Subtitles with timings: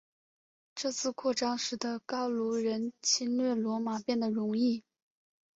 [0.73, 4.83] 这次扩张使得高卢人侵略罗马变得容易。